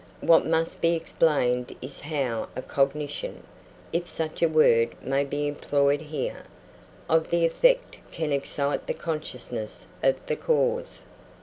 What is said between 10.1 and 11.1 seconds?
the cause.